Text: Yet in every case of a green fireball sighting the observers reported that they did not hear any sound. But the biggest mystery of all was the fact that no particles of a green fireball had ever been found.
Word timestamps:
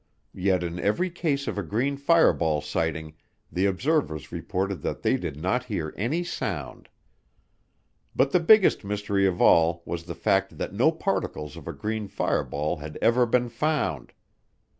Yet 0.33 0.63
in 0.63 0.79
every 0.79 1.11
case 1.11 1.47
of 1.47 1.59
a 1.59 1.61
green 1.61 1.95
fireball 1.95 2.61
sighting 2.61 3.13
the 3.51 3.67
observers 3.67 4.31
reported 4.31 4.81
that 4.81 5.03
they 5.03 5.15
did 5.15 5.39
not 5.39 5.65
hear 5.65 5.93
any 5.95 6.23
sound. 6.23 6.89
But 8.15 8.31
the 8.31 8.39
biggest 8.39 8.83
mystery 8.83 9.27
of 9.27 9.39
all 9.39 9.83
was 9.85 10.05
the 10.05 10.15
fact 10.15 10.57
that 10.57 10.73
no 10.73 10.91
particles 10.91 11.55
of 11.55 11.67
a 11.67 11.71
green 11.73 12.07
fireball 12.07 12.77
had 12.77 12.97
ever 12.99 13.27
been 13.27 13.47
found. 13.49 14.13